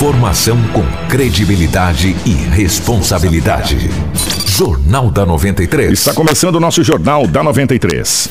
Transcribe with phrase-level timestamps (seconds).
[0.00, 3.90] Informação com credibilidade e responsabilidade.
[4.46, 5.92] Jornal da 93.
[5.92, 8.30] Está começando o nosso Jornal da 93.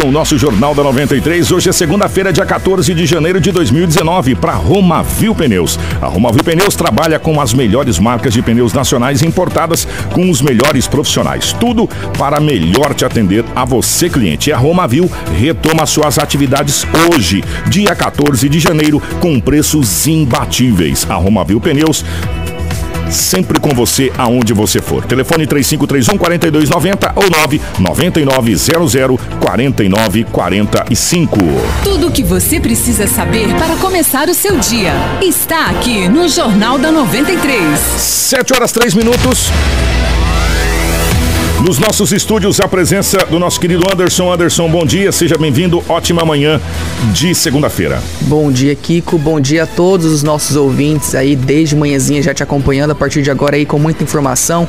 [0.05, 1.51] o nosso Jornal da 93.
[1.51, 5.77] Hoje é segunda-feira, dia 14 de janeiro de 2019, para Romavil Pneus.
[6.01, 10.87] A Romavil Pneus trabalha com as melhores marcas de pneus nacionais importadas com os melhores
[10.87, 11.53] profissionais.
[11.53, 11.87] Tudo
[12.17, 14.49] para melhor te atender a você, cliente.
[14.49, 21.05] E a Romavil retoma suas atividades hoje, dia 14 de janeiro, com preços imbatíveis.
[21.09, 22.03] A Romavil Pneus
[23.11, 25.05] sempre com você aonde você for.
[25.05, 31.37] Telefone 3531 4290 ou 99900 4945.
[31.83, 36.77] Tudo o que você precisa saber para começar o seu dia está aqui no Jornal
[36.77, 37.79] da 93.
[37.79, 39.51] 7 horas 3 minutos.
[41.63, 44.33] Nos nossos estúdios, a presença do nosso querido Anderson.
[44.33, 45.83] Anderson, bom dia, seja bem-vindo.
[45.87, 46.59] Ótima manhã
[47.13, 48.01] de segunda-feira.
[48.21, 49.15] Bom dia, Kiko.
[49.19, 53.21] Bom dia a todos os nossos ouvintes aí, desde manhãzinha já te acompanhando a partir
[53.21, 54.67] de agora aí com muita informação.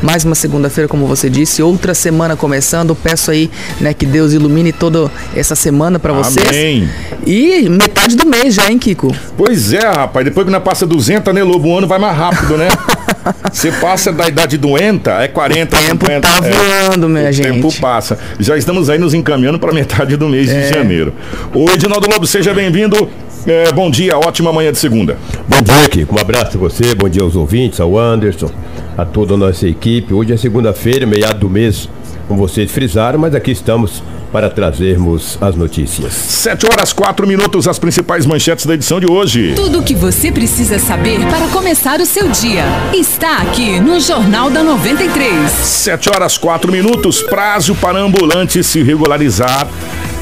[0.00, 2.94] Mais uma segunda-feira, como você disse, outra semana começando.
[2.94, 6.46] Peço aí, né, que Deus ilumine toda essa semana para vocês.
[6.48, 6.88] Amém.
[7.26, 9.14] E metade do mês já, hein, Kiko?
[9.36, 10.24] Pois é, rapaz.
[10.24, 11.68] Depois que nós passa 200, né, Lobo?
[11.68, 12.68] O ano vai mais rápido, né?
[13.52, 16.20] Você passa da idade doenta, é 40, O tempo 50.
[16.20, 17.52] tá voando, minha o gente.
[17.52, 18.18] tempo passa.
[18.38, 20.60] Já estamos aí nos encaminhando para metade do mês É.
[20.68, 21.12] de janeiro.
[21.52, 23.10] Ô, Edinaldo Lobo, seja bem-vindo.
[23.46, 25.16] É, bom dia, ótima manhã de segunda.
[25.48, 26.16] Bom dia, Kiko.
[26.16, 28.50] Um abraço a você, bom dia aos ouvintes, ao Anderson,
[28.96, 30.12] a toda a nossa equipe.
[30.12, 31.88] Hoje é segunda-feira, meado do mês,
[32.26, 36.12] como vocês frisaram, mas aqui estamos para trazermos as notícias.
[36.12, 39.54] 7 horas 4 minutos, as principais manchetes da edição de hoje.
[39.56, 44.50] Tudo o que você precisa saber para começar o seu dia está aqui no Jornal
[44.50, 45.50] da 93.
[45.50, 49.66] 7 horas 4 minutos, prazo para ambulante se regularizar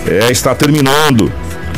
[0.07, 1.33] é, está terminando.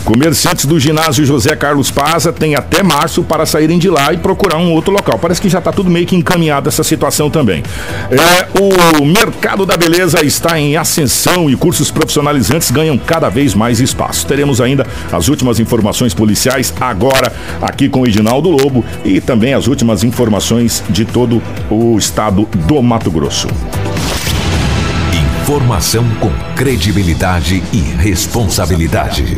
[0.09, 4.57] Comerciantes do ginásio José Carlos Paza têm até março para saírem de lá e procurar
[4.57, 5.19] um outro local.
[5.19, 7.63] Parece que já está tudo meio que encaminhado essa situação também.
[8.11, 8.49] É,
[8.99, 14.27] o mercado da beleza está em ascensão e cursos profissionalizantes ganham cada vez mais espaço.
[14.27, 17.31] Teremos ainda as últimas informações policiais agora
[17.61, 22.83] aqui com o Edinaldo Lobo e também as últimas informações de todo o estado do
[22.83, 23.47] Mato Grosso.
[25.43, 29.37] Informação com credibilidade e responsabilidade.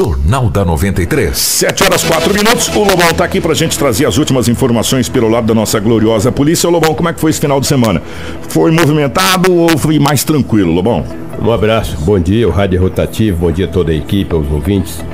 [0.00, 1.36] Jornal da 93.
[1.36, 2.68] 7 horas 4 minutos.
[2.68, 6.32] O Lobão tá aqui pra gente trazer as últimas informações pelo lado da nossa gloriosa
[6.32, 6.66] polícia.
[6.66, 8.00] Ô Lobão, como é que foi esse final de semana?
[8.48, 11.04] Foi movimentado ou foi mais tranquilo, Lobão?
[11.38, 15.04] Um abraço, bom dia, o Rádio Rotativo, bom dia a toda a equipe, aos ouvintes.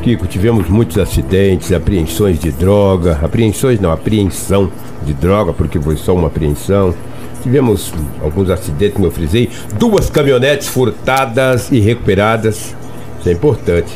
[0.00, 4.70] Kiko, tivemos muitos acidentes, apreensões de droga, apreensões não, apreensão
[5.04, 6.94] de droga, porque foi só uma apreensão.
[7.42, 7.92] Tivemos
[8.22, 12.76] alguns acidentes, como eu frisei, duas caminhonetes furtadas e recuperadas.
[13.18, 13.90] Isso é importante,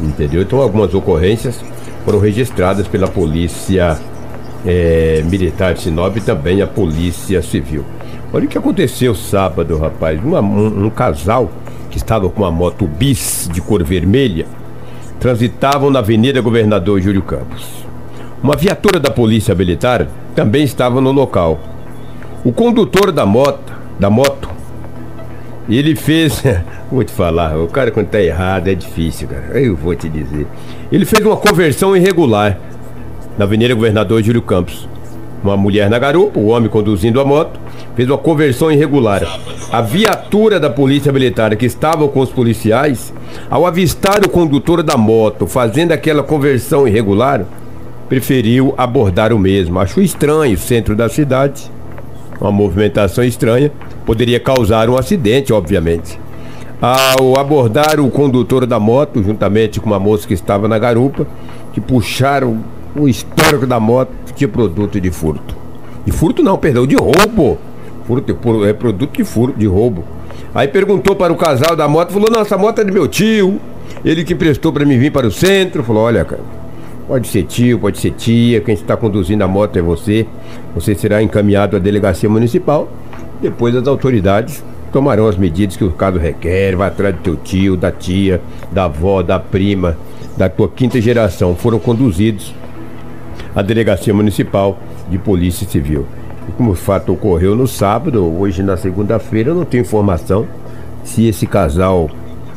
[0.00, 0.42] entendeu?
[0.42, 1.60] Então, algumas ocorrências
[2.04, 3.98] foram registradas pela Polícia
[4.66, 7.84] eh, Militar de Sinop e também a Polícia Civil.
[8.32, 10.22] Olha o que aconteceu sábado, rapaz.
[10.22, 11.50] Uma- um, um casal
[11.90, 14.46] que estava com uma moto bis de cor vermelha
[15.18, 17.66] transitavam na Avenida Governador Júlio Campos.
[18.42, 21.58] Uma viatura da Polícia Militar também estava no local.
[22.44, 24.27] O condutor da moto, da moto,
[25.76, 26.42] ele fez,
[26.90, 29.60] vou te falar, o cara quando tá errado é difícil, cara.
[29.60, 30.46] Eu vou te dizer.
[30.90, 32.58] Ele fez uma conversão irregular
[33.36, 34.88] na Avenida Governador Júlio Campos.
[35.44, 37.60] Uma mulher na garupa, o homem conduzindo a moto,
[37.94, 39.22] fez uma conversão irregular.
[39.70, 43.12] A viatura da Polícia Militar que estava com os policiais,
[43.50, 47.44] ao avistar o condutor da moto fazendo aquela conversão irregular,
[48.08, 49.78] preferiu abordar o mesmo.
[49.78, 51.70] Achou estranho o centro da cidade,
[52.40, 53.70] uma movimentação estranha,
[54.08, 56.18] poderia causar um acidente, obviamente.
[56.80, 61.26] Ao abordar o condutor da moto, juntamente com uma moça que estava na garupa,
[61.74, 62.64] que puxaram
[62.96, 65.54] o histórico da moto, tinha produto de furto.
[66.06, 67.58] De furto não, perdão, de roubo.
[68.06, 68.34] Furto
[68.64, 70.02] é produto de furto, de roubo.
[70.54, 73.60] Aí perguntou para o casal da moto, falou: "Não, essa moto é do meu tio.
[74.02, 75.84] Ele que emprestou para mim vir para o centro".
[75.84, 76.40] Falou: "Olha, cara,
[77.06, 80.26] Pode ser tio, pode ser tia, quem está conduzindo a moto é você.
[80.74, 82.88] Você será encaminhado à delegacia municipal.
[83.40, 87.76] Depois as autoridades tomarão as medidas que o caso requer, vai atrás do teu tio,
[87.76, 88.40] da tia,
[88.72, 89.96] da avó, da prima,
[90.36, 91.54] da tua quinta geração.
[91.54, 92.54] Foram conduzidos
[93.54, 96.06] a Delegacia Municipal de Polícia Civil.
[96.48, 100.46] E como o fato ocorreu no sábado, hoje na segunda-feira, eu não tenho informação
[101.04, 102.10] se esse casal,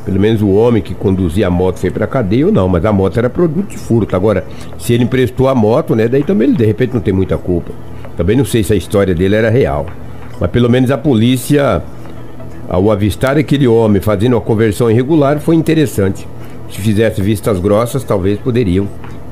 [0.04, 2.92] pelo menos o homem que conduzia a moto foi para cadeia ou não, mas a
[2.92, 4.16] moto era produto de furto.
[4.16, 4.46] Agora,
[4.80, 7.72] se ele emprestou a moto, né, daí também ele de repente não tem muita culpa.
[8.18, 9.86] Também não sei se a história dele era real.
[10.42, 11.84] Mas pelo menos a polícia,
[12.68, 16.28] ao avistar aquele homem fazendo uma conversão irregular, foi interessante.
[16.72, 18.88] Se fizesse vistas grossas, talvez poderiam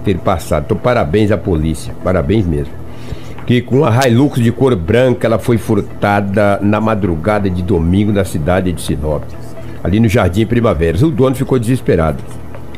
[0.05, 0.65] ter passado.
[0.65, 2.71] Então, parabéns à polícia, parabéns mesmo.
[3.47, 8.23] Que com a Hilux de cor branca, ela foi furtada na madrugada de domingo na
[8.23, 9.23] cidade de Sinop,
[9.83, 11.03] ali no Jardim Primavera.
[11.03, 12.23] O dono ficou desesperado.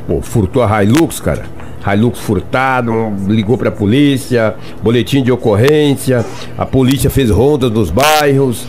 [0.08, 1.44] Pô, furtou a Hilux, cara.
[1.86, 2.92] Hilux furtado,
[3.28, 6.26] ligou para a polícia, boletim de ocorrência,
[6.58, 8.68] a polícia fez rondas nos bairros.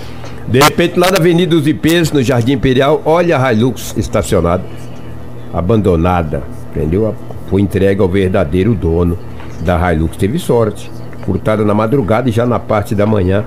[0.49, 4.65] De repente, lá na Avenida dos Ipês, no Jardim Imperial, olha a Hilux estacionada,
[5.53, 7.15] abandonada, entendeu?
[7.49, 9.19] Foi entregue ao verdadeiro dono
[9.61, 10.17] da Hilux.
[10.17, 10.91] Teve sorte,
[11.25, 13.45] furtada na madrugada e já na parte da manhã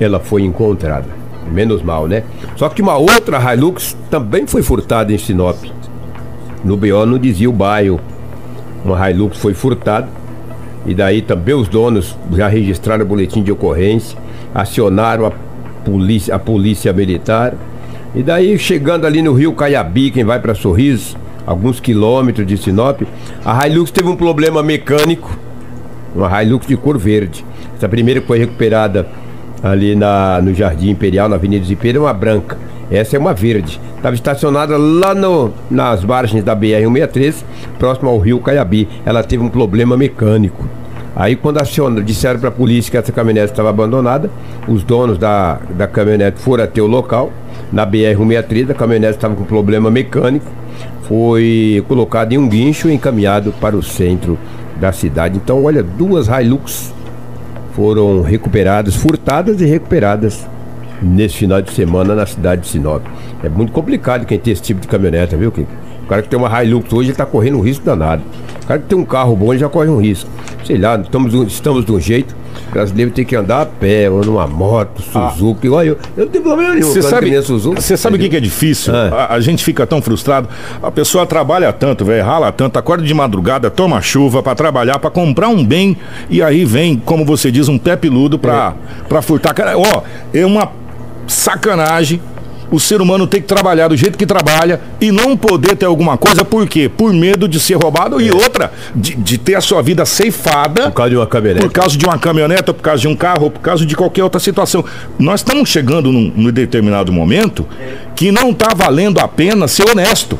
[0.00, 1.06] ela foi encontrada.
[1.52, 2.24] Menos mal, né?
[2.56, 5.56] Só que uma outra Hilux também foi furtada em Sinop.
[6.64, 8.00] No BO não dizia o bairro
[8.84, 10.08] uma Hilux foi furtada.
[10.86, 14.18] E daí também os donos já registraram o boletim de ocorrência,
[14.54, 15.32] acionaram a
[15.84, 17.54] polícia, a polícia militar.
[18.14, 21.16] E daí, chegando ali no rio Caiabi, quem vai para Sorriso,
[21.46, 23.02] alguns quilômetros de Sinop,
[23.44, 25.36] a Hilux teve um problema mecânico,
[26.14, 27.44] uma Hilux de cor verde.
[27.76, 29.06] Essa primeira foi recuperada
[29.62, 32.56] ali na, no Jardim Imperial, na Avenida Zipeira, é uma branca.
[32.90, 33.80] Essa é uma verde.
[33.96, 37.44] Estava estacionada lá no, nas margens da BR-163,
[37.78, 38.88] próximo ao rio Caiabi.
[39.04, 40.64] Ela teve um problema mecânico.
[41.14, 44.30] Aí quando acionaram, disseram para a polícia que essa caminhonete estava abandonada,
[44.68, 47.32] os donos da, da caminhonete foram até o local,
[47.72, 50.46] na BR-163, a caminhonete estava com problema mecânico,
[51.02, 54.38] foi colocado em um guincho e encaminhado para o centro
[54.80, 55.36] da cidade.
[55.36, 56.94] Então, olha, duas Hilux
[57.72, 60.46] foram recuperadas, furtadas e recuperadas
[61.02, 63.02] nesse final de semana na cidade de Sinop.
[63.42, 65.70] É muito complicado quem tem esse tipo de caminhonete, viu, Kiko?
[66.02, 68.22] O cara que tem uma Hilux hoje está correndo um risco danado.
[68.62, 70.30] O cara que tem um carro bom já corre um risco.
[70.64, 72.34] Sei lá, estamos, estamos de um jeito.
[72.68, 75.68] O brasileiro tem que andar a pé, ou numa moto, Suzuki.
[75.68, 75.84] Ah.
[75.84, 76.86] Eu, eu não tenho problema nenhum.
[76.86, 78.94] Você sabe, você sabe o que, que, é difícil?
[78.96, 79.26] Ah.
[79.28, 80.48] A, a, gente fica tão frustrado.
[80.82, 85.10] A pessoa trabalha tanto, velho, rala tanto, acorda de madrugada, toma chuva para trabalhar, para
[85.10, 85.94] comprar um bem,
[86.30, 88.74] e aí vem, como você diz, um pé peludo para
[89.10, 89.22] é.
[89.22, 89.52] furtar.
[89.52, 90.02] Cara, ó,
[90.32, 90.70] é uma
[91.28, 92.20] sacanagem
[92.70, 96.18] o ser humano tem que trabalhar do jeito que trabalha e não poder ter alguma
[96.18, 96.88] coisa, por quê?
[96.88, 98.24] Por medo de ser roubado é.
[98.24, 100.90] e outra, de, de, ter a sua vida ceifada.
[100.90, 101.66] Por causa de uma caminhonete.
[101.66, 103.96] Por causa de uma caminhonete, ou por causa de um carro, ou por causa de
[103.96, 104.84] qualquer outra situação.
[105.18, 107.66] Nós estamos chegando num, num determinado momento
[108.14, 110.38] que não está valendo a pena ser honesto.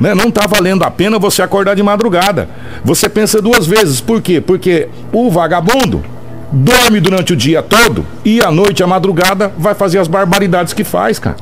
[0.00, 0.14] Né?
[0.14, 2.48] Não está valendo a pena você acordar de madrugada.
[2.84, 4.00] Você pensa duas vezes.
[4.00, 4.40] Por quê?
[4.40, 6.02] Porque o vagabundo
[6.52, 10.84] dorme durante o dia todo e à noite, à madrugada, vai fazer as barbaridades que
[10.84, 11.36] faz, cara.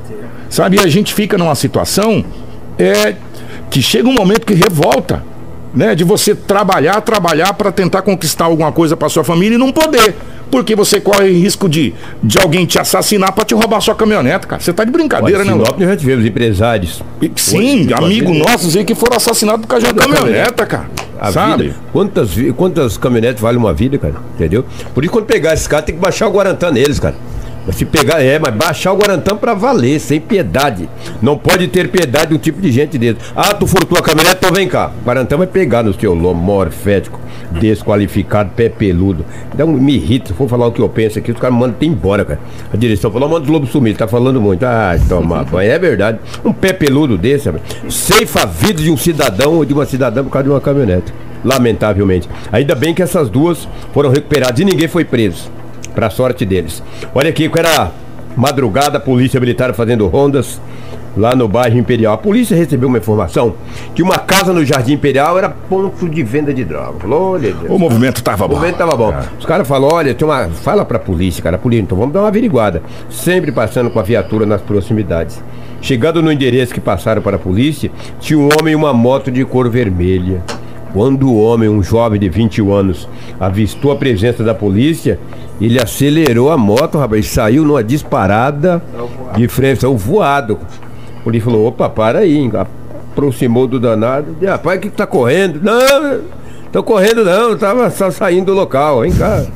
[0.49, 0.77] Sabe?
[0.77, 2.25] E a gente fica numa situação
[2.79, 3.17] é,
[3.71, 5.25] que chega um momento que revolta,
[5.75, 5.95] né?
[5.95, 10.15] De você trabalhar, trabalhar para tentar conquistar alguma coisa para sua família e não poder.
[10.51, 14.61] Porque você corre risco de, de alguém te assassinar para te roubar sua caminhonete, cara.
[14.61, 17.03] Você tá de brincadeira, Olha, né, Nós já tivemos empresários.
[17.23, 20.91] E, sim, amigos nossos aí que foram assassinados por causa de uma caminhoneta, cara.
[21.21, 21.65] A sabe?
[21.65, 21.77] Vida.
[21.93, 24.15] Quantas, quantas caminhonetes valem uma vida, cara?
[24.35, 24.65] Entendeu?
[24.93, 27.15] Por isso, quando pegar esses caras, tem que baixar o Guarantã neles, cara.
[27.73, 30.89] Se pegar, é, mas baixar o Guarantã pra valer, sem piedade.
[31.21, 33.19] Não pode ter piedade de um tipo de gente desse.
[33.35, 34.91] Ah, tu furtou a caminhonete, então vem cá.
[35.03, 37.21] O Guarantã vai pegar no seu lombo morfético,
[37.53, 39.25] desqualificado, pé peludo.
[39.53, 41.87] Então me irrita, se for falar o que eu penso aqui, os caras mandam te
[41.87, 42.41] embora, cara.
[42.73, 44.65] A direção falou, manda o lobo sumir, tá falando muito.
[44.65, 45.47] Ah, toma.
[45.61, 46.19] É verdade.
[46.45, 47.53] Um pé peludo desse,
[47.89, 51.13] ceifa a vida de um cidadão ou de uma cidadã por causa de uma caminhonete.
[51.45, 52.29] Lamentavelmente.
[52.51, 55.51] Ainda bem que essas duas foram recuperadas e ninguém foi preso.
[55.95, 56.83] Pra sorte deles.
[57.15, 57.91] Olha aqui, era
[58.37, 60.61] madrugada, a polícia militar fazendo rondas
[61.17, 62.15] lá no bairro Imperial.
[62.15, 63.55] A polícia recebeu uma informação
[63.95, 67.01] que uma casa no Jardim Imperial era ponto de venda de droga.
[67.01, 68.55] Falou, olha, o movimento tava bom.
[68.55, 69.13] O movimento tava bom.
[69.13, 69.25] É.
[69.39, 70.49] Os caras falaram, olha, tem uma.
[70.49, 72.83] Fala pra polícia, cara, polícia, então vamos dar uma averiguada.
[73.09, 75.43] Sempre passando com a viatura nas proximidades.
[75.83, 79.45] Chegando no endereço que passaram para a polícia, tinha um homem e uma moto de
[79.45, 80.43] cor vermelha.
[80.93, 85.21] Quando o homem, um jovem de 21 anos, avistou a presença da polícia,
[85.61, 88.83] ele acelerou a moto, rapaz, e saiu numa disparada
[89.37, 90.59] de frente, saiu voado.
[91.21, 92.51] O polícia falou, opa, para aí,
[93.13, 94.37] aproximou do danado.
[94.41, 95.61] E, rapaz, o que, que tá correndo?
[95.63, 96.21] Não,
[96.73, 99.47] tô correndo não, tava só saindo do local, hein, cara.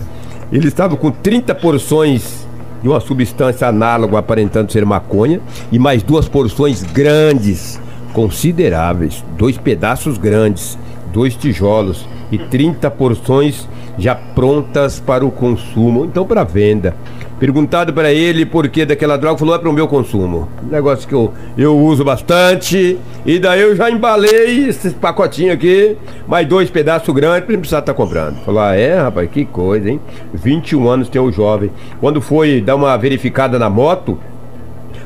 [0.52, 2.46] Ele estava com 30 porções
[2.82, 5.40] de uma substância análoga aparentando ser maconha
[5.72, 7.80] e mais duas porções grandes,
[8.12, 10.76] consideráveis, dois pedaços grandes
[11.14, 16.94] dois tijolos e 30 porções já prontas para o consumo, então para venda.
[17.38, 20.48] Perguntado para ele por que daquela droga, falou: é para o meu consumo.
[20.62, 22.98] Negócio que eu, eu uso bastante.
[23.26, 25.96] E daí eu já embalei esses pacotinhos aqui,
[26.28, 28.36] mais dois pedaços grandes para não precisar estar tá comprando.
[28.44, 30.00] Falou: ah, é, rapaz, que coisa, hein?
[30.32, 31.70] 21 anos tem o jovem.
[32.00, 34.18] Quando foi dar uma verificada na moto,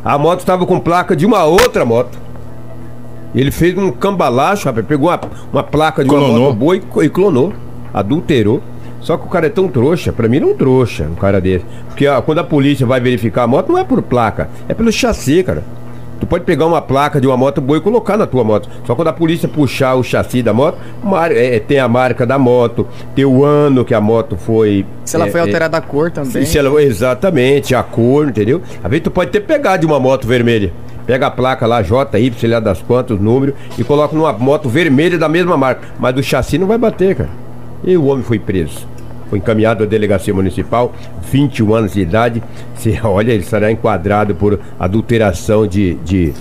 [0.04, 2.18] a moto estava com placa de uma outra moto.
[3.34, 5.20] Ele fez um cambalacho, rapaz, pegou uma,
[5.52, 6.30] uma placa de clonou.
[6.30, 7.52] uma moto boa e, e clonou,
[7.92, 8.62] adulterou.
[9.08, 11.64] Só que o cara é tão trouxa, pra mim não trouxa, um cara desse.
[11.86, 14.92] Porque ó, quando a polícia vai verificar a moto, não é por placa, é pelo
[14.92, 15.64] chassi, cara.
[16.20, 18.68] Tu pode pegar uma placa de uma moto boa e colocar na tua moto.
[18.86, 20.76] Só quando a polícia puxar o chassi da moto,
[21.30, 24.84] é, é, tem a marca da moto, tem o ano que a moto foi.
[25.06, 26.44] Se ela é, foi alterada é, a cor também.
[26.44, 28.60] Se ela, exatamente, a cor, entendeu?
[28.84, 30.70] Às vezes tu pode ter pegado de uma moto vermelha.
[31.06, 35.16] Pega a placa lá, JY, sei lá das quantas, número, e coloca numa moto vermelha
[35.16, 35.88] da mesma marca.
[35.98, 37.30] Mas do chassi não vai bater, cara.
[37.82, 38.97] E o homem foi preso.
[39.28, 40.92] Foi encaminhado à delegacia municipal,
[41.30, 42.42] 21 anos de idade.
[42.76, 46.32] Se olha, ele será enquadrado por adulteração de, de,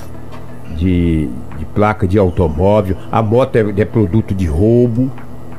[0.75, 2.95] de, de placa de automóvel.
[3.11, 5.11] A moto é, é produto de roubo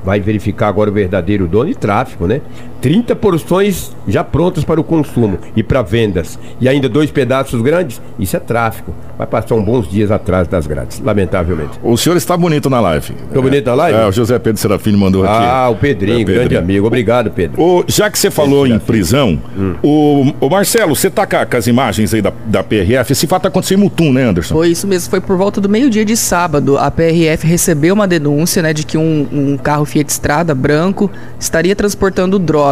[0.05, 2.41] vai verificar agora o verdadeiro dono e tráfico, né?
[2.81, 6.39] 30 porções já prontas para o consumo e para vendas.
[6.61, 8.95] E ainda dois pedaços grandes, isso é tráfico.
[9.17, 11.79] Vai passar uns bons dias atrás das grades, lamentavelmente.
[11.83, 13.15] O senhor está bonito na live.
[13.27, 13.99] Estou bonito na live?
[13.99, 15.33] É, o José Pedro Serafim mandou aqui.
[15.35, 16.87] Ah, o Pedrinho, é, grande amigo.
[16.87, 17.61] Obrigado, Pedro.
[17.61, 19.75] O, já que você falou em prisão, hum.
[19.83, 23.13] o, o Marcelo, você tá com, as imagens aí da, da PRF.
[23.13, 24.55] Esse fato aconteceu em Mutum, né, Anderson?
[24.55, 26.79] Foi isso mesmo, foi por volta do meio-dia de sábado.
[26.79, 31.75] A PRF recebeu uma denúncia, né, de que um, um carro Fiat Strada branco estaria
[31.75, 32.68] transportando droga.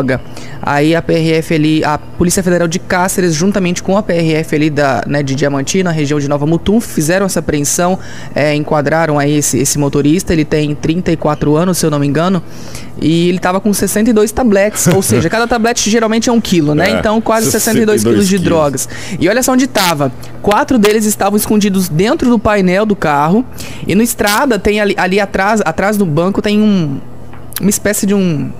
[0.62, 5.04] Aí a PRF ali, a Polícia Federal de Cáceres, juntamente com a PRF ali da,
[5.06, 7.98] né, de Diamantina, região de Nova Mutum, fizeram essa apreensão,
[8.34, 12.42] é, enquadraram aí esse, esse motorista, ele tem 34 anos, se eu não me engano,
[13.00, 16.90] e ele estava com 62 tabletes, ou seja, cada tablete geralmente é um quilo, né?
[16.90, 18.88] É, então quase 62, 62 quilos de drogas.
[19.20, 20.10] E olha só onde estava.
[20.42, 23.44] Quatro deles estavam escondidos dentro do painel do carro
[23.86, 27.00] e no estrada tem ali, ali atrás, atrás do banco tem um
[27.60, 28.50] uma espécie de um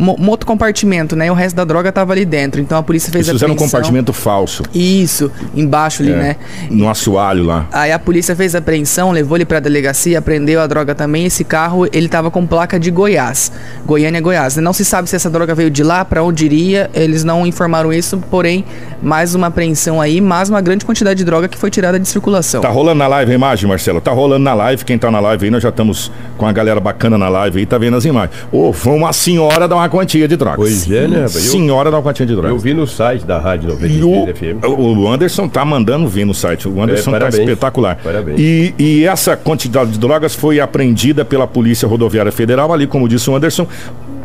[0.00, 1.26] um outro compartimento, né?
[1.26, 2.60] E o resto da droga tava ali dentro.
[2.60, 4.62] Então a polícia fez Eles a fizeram um compartimento falso.
[4.74, 6.36] Isso, embaixo ali, é, né?
[6.70, 7.66] No assoalho lá.
[7.70, 11.26] Aí a polícia fez a apreensão, levou ele pra delegacia, prendeu a droga também.
[11.26, 13.52] Esse carro, ele tava com placa de Goiás.
[13.84, 14.56] Goiânia, Goiás.
[14.56, 16.90] Não se sabe se essa droga veio de lá, para onde iria.
[16.94, 18.64] Eles não informaram isso, porém,
[19.02, 22.62] mais uma apreensão aí, mais uma grande quantidade de droga que foi tirada de circulação.
[22.62, 24.00] Tá rolando na live a imagem, Marcelo?
[24.00, 24.84] Tá rolando na live.
[24.84, 27.66] Quem tá na live aí, nós já estamos com a galera bacana na live aí,
[27.66, 28.34] tá vendo as imagens.
[28.50, 30.56] Ô, oh, foi uma senhora dar uma quantia de drogas.
[30.56, 31.24] Pois é, né?
[31.24, 32.52] Eu, Senhora da quantia de drogas.
[32.52, 34.64] Eu vi no site da Rádio 93 FM.
[34.64, 36.68] O Anderson tá mandando ver no site.
[36.68, 37.98] O Anderson é, tá espetacular.
[38.02, 38.40] Parabéns.
[38.40, 43.28] E, e essa quantidade de drogas foi apreendida pela Polícia Rodoviária Federal, ali, como disse
[43.28, 43.66] o Anderson,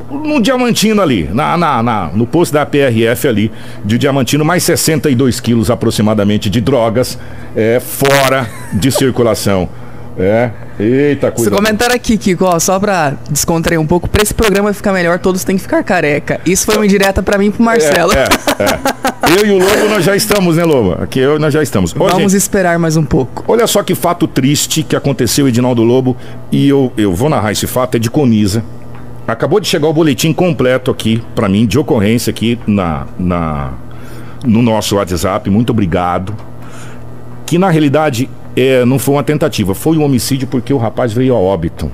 [0.10, 3.52] no Diamantino ali, na, na, na, no posto da PRF ali,
[3.84, 7.18] de Diamantino, mais 62 quilos aproximadamente de drogas
[7.56, 9.68] é, fora de circulação.
[10.18, 10.52] É.
[10.80, 11.50] Eita, coisa.
[11.50, 15.20] Esse comentário aqui, Kiko, ó, só pra descontrair um pouco, pra esse programa ficar melhor,
[15.20, 16.42] todos têm que ficar careca.
[16.46, 18.12] Isso foi uma indireta pra mim e pro Marcelo.
[18.12, 19.40] É, é, é.
[19.40, 21.02] Eu e o Lobo nós já estamos, né, Lobo?
[21.02, 21.96] Aqui eu nós já estamos.
[21.96, 23.44] Ô, Vamos gente, esperar mais um pouco.
[23.48, 26.16] Olha só que fato triste que aconteceu, Edinaldo Lobo,
[26.52, 28.64] e eu, eu vou narrar esse fato, é de Conisa.
[29.28, 33.72] Acabou de chegar o boletim completo aqui, para mim, de ocorrência aqui na, na,
[34.46, 35.50] no nosso WhatsApp.
[35.50, 36.36] Muito obrigado.
[37.46, 41.36] Que na realidade é, não foi uma tentativa, foi um homicídio porque o rapaz veio
[41.36, 41.92] a óbito.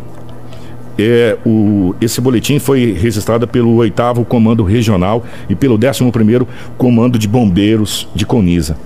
[0.99, 6.45] É, o, esse boletim foi registrado pelo 8 Comando Regional e pelo 11
[6.77, 8.77] Comando de Bombeiros de Conisa.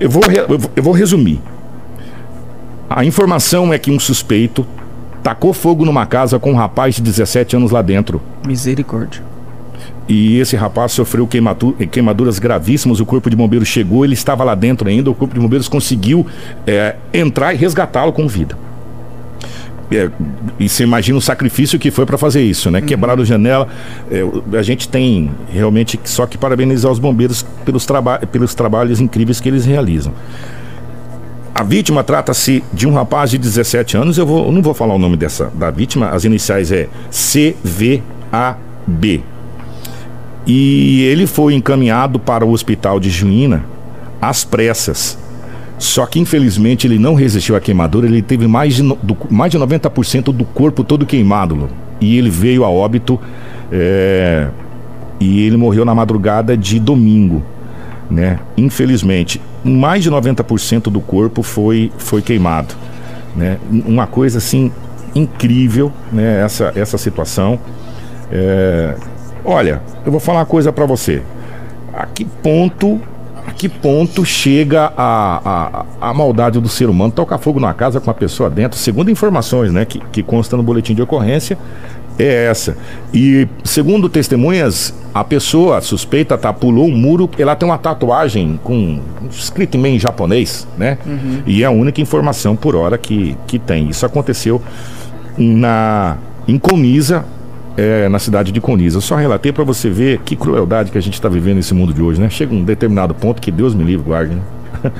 [0.00, 0.22] Eu vou,
[0.74, 1.40] eu vou resumir.
[2.88, 4.66] A informação é que um suspeito
[5.22, 8.20] tacou fogo numa casa com um rapaz de 17 anos lá dentro.
[8.44, 9.30] Misericórdia
[10.10, 11.28] e esse rapaz sofreu
[11.88, 12.98] queimaduras gravíssimas.
[12.98, 15.08] O corpo de bombeiros chegou, ele estava lá dentro ainda.
[15.08, 16.26] O corpo de bombeiros conseguiu
[16.66, 18.58] é, entrar e resgatá-lo com vida.
[19.88, 20.10] É,
[20.58, 22.80] e você imagina o sacrifício que foi para fazer isso, né?
[22.80, 22.86] Uhum.
[22.86, 23.68] Quebraram janela.
[24.10, 24.24] É,
[24.58, 29.48] a gente tem realmente só que parabenizar os bombeiros pelos, traba pelos trabalhos incríveis que
[29.48, 30.12] eles realizam.
[31.54, 34.18] A vítima trata-se de um rapaz de 17 anos.
[34.18, 36.08] Eu, vou, eu não vou falar o nome dessa da vítima.
[36.08, 38.02] As iniciais é CVAB.
[40.46, 43.64] E ele foi encaminhado para o hospital de Juína
[44.20, 45.18] às pressas.
[45.78, 49.58] Só que infelizmente ele não resistiu à queimadura, ele teve mais de, do, mais de
[49.58, 51.68] 90% do corpo todo queimado.
[52.00, 53.18] E ele veio a óbito
[53.72, 54.48] é,
[55.18, 57.42] e ele morreu na madrugada de domingo.
[58.10, 58.40] Né?
[58.56, 62.74] Infelizmente, mais de 90% do corpo foi, foi queimado.
[63.34, 63.58] Né?
[63.70, 64.70] Uma coisa assim
[65.14, 66.42] incrível, né?
[66.44, 67.58] Essa, essa situação.
[68.30, 68.94] É,
[69.44, 71.22] olha, eu vou falar uma coisa para você.
[71.92, 73.00] A que ponto
[73.46, 78.00] a que ponto chega a, a, a, maldade do ser humano tocar fogo na casa
[78.00, 78.78] com a pessoa dentro?
[78.78, 81.56] Segundo informações né, que, que consta no boletim de ocorrência,
[82.18, 82.76] é essa.
[83.12, 88.60] E segundo testemunhas, a pessoa a suspeita tá, pulou o muro, ela tem uma tatuagem
[88.62, 90.98] com escrito em japonês, né?
[91.06, 91.42] Uhum.
[91.46, 93.88] E é a única informação por hora que, que tem.
[93.88, 94.60] Isso aconteceu
[95.38, 96.16] na
[96.46, 97.24] em Conisa,
[97.76, 98.98] é, na cidade de Conisa.
[98.98, 101.92] Eu só relatei para você ver que crueldade que a gente está vivendo nesse mundo
[101.92, 102.28] de hoje, né?
[102.30, 104.42] Chega um determinado ponto que Deus me livre, guarde, né?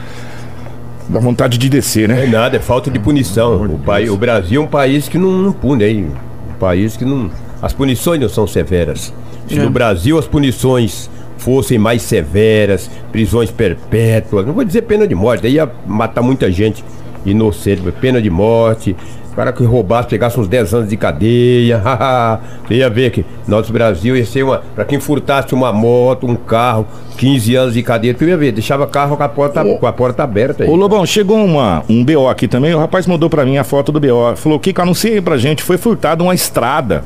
[1.08, 2.24] Dá vontade de descer, né?
[2.24, 3.64] É nada, é falta de punição.
[3.64, 6.04] O, pai, o Brasil é um país que não, não pune aí.
[6.04, 7.30] Um país que não.
[7.60, 9.12] As punições não são severas.
[9.48, 9.62] Se é.
[9.62, 15.42] no Brasil as punições fossem mais severas, prisões perpétuas, não vou dizer pena de morte,
[15.42, 16.84] daí ia matar muita gente
[17.24, 18.94] inocente, pena de morte,
[19.32, 21.80] o cara que roubasse, pegasse uns 10 anos de cadeia.
[22.68, 24.62] Ia ver que nosso Brasil ia ser uma.
[24.74, 28.86] Pra quem furtasse uma moto, um carro, 15 anos de cadeia, tu ia ver, deixava
[28.86, 30.70] carro com a porta, com a porta aberta aí.
[30.70, 33.90] Ô Lobão, chegou uma, um BO aqui também, o rapaz mandou pra mim a foto
[33.90, 34.36] do BO.
[34.36, 37.04] Falou, que anuncia aí pra gente, foi furtada uma estrada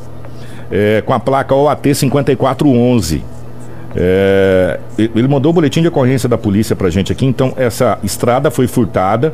[0.71, 3.25] é, com a placa OAT 5411.
[3.97, 8.51] É, ele mandou o boletim de ocorrência da polícia pra gente aqui, então essa estrada
[8.51, 9.33] foi furtada.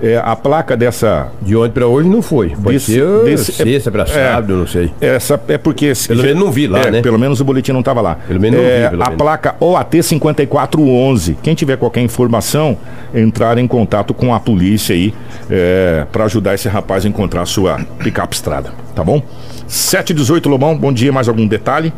[0.00, 1.28] É, a placa dessa.
[1.42, 2.50] De ontem para hoje não foi.
[2.50, 4.90] Pode desse, ser desse, sexta para é, sábado, não sei.
[5.00, 5.92] Essa é porque.
[6.06, 7.02] Pelo menos não vi lá, é, né?
[7.02, 8.16] Pelo menos o boletim não estava lá.
[8.26, 8.90] Pelo menos não é, vi.
[8.90, 9.18] Pelo a menos.
[9.18, 11.38] placa OAT 5411.
[11.42, 12.76] Quem tiver qualquer informação,
[13.14, 15.12] entrar em contato com a polícia aí
[15.50, 18.72] é, para ajudar esse rapaz a encontrar a sua picape estrada.
[18.94, 19.22] Tá bom?
[19.66, 21.12] 718 Lobão, bom dia.
[21.12, 21.92] Mais algum detalhe?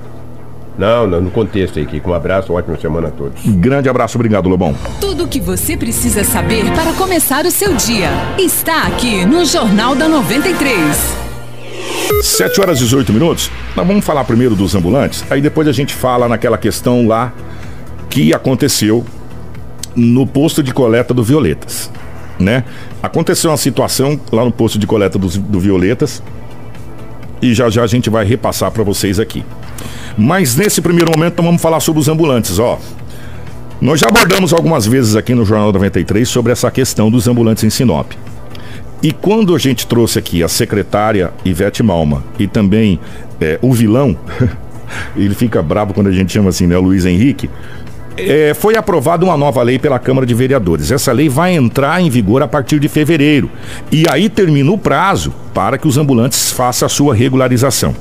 [0.81, 2.11] Não, não, no contexto aí, Kiko.
[2.11, 3.39] Um abraço, ótima semana a todos.
[3.45, 4.75] Grande abraço, obrigado, Lobão.
[4.99, 8.09] Tudo o que você precisa saber para começar o seu dia
[8.39, 11.19] está aqui no Jornal da 93.
[12.23, 13.51] 7 horas e 18 minutos.
[13.77, 17.31] Nós vamos falar primeiro dos ambulantes, aí depois a gente fala naquela questão lá
[18.09, 19.05] que aconteceu
[19.95, 21.91] no posto de coleta do Violetas,
[22.39, 22.65] né?
[23.03, 26.23] Aconteceu uma situação lá no posto de coleta do, do Violetas
[27.43, 29.45] e já já a gente vai repassar para vocês aqui.
[30.17, 32.79] Mas nesse primeiro momento vamos falar sobre os ambulantes, ó.
[33.81, 37.71] Nós já abordamos algumas vezes aqui no Jornal 93 sobre essa questão dos ambulantes em
[37.71, 38.13] Sinop.
[39.03, 43.01] E quando a gente trouxe aqui a secretária Ivete Malma e também
[43.41, 44.15] é, o vilão,
[45.17, 47.49] ele fica bravo quando a gente chama assim, né, o Luiz Henrique,
[48.29, 50.91] é, foi aprovada uma nova lei pela Câmara de Vereadores.
[50.91, 53.51] Essa lei vai entrar em vigor a partir de fevereiro.
[53.91, 57.95] E aí termina o prazo para que os ambulantes façam a sua regularização.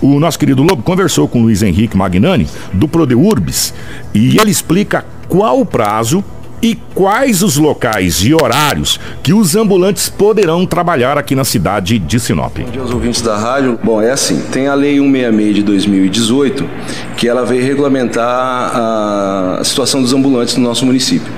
[0.00, 3.72] O nosso querido Lobo conversou com o Luiz Henrique Magnani, do Prodeurbis,
[4.14, 6.22] e ele explica qual o prazo
[6.62, 12.20] e quais os locais e horários que os ambulantes poderão trabalhar aqui na cidade de
[12.20, 12.56] Sinop.
[12.58, 13.78] Bom dia aos ouvintes da rádio.
[13.82, 16.70] Bom, é assim, tem a Lei 166 de 2018,
[17.16, 21.32] que ela veio regulamentar a situação dos ambulantes no nosso município.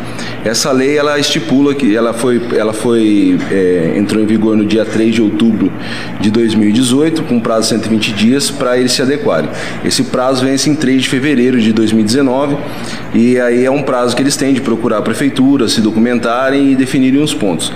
[0.44, 4.84] Essa lei ela estipula que ela foi, ela foi é, entrou em vigor no dia
[4.84, 5.72] 3 de outubro
[6.20, 9.48] de 2018, com prazo de 120 dias para eles se adequarem.
[9.84, 12.58] Esse prazo vence em 3 de fevereiro de 2019
[13.14, 16.76] e aí é um prazo que eles têm de procurar a prefeitura, se documentarem e
[16.76, 17.72] definirem os pontos.